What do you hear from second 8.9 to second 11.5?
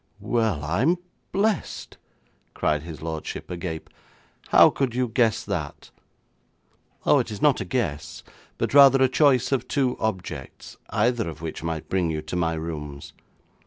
a choice of two objects, either of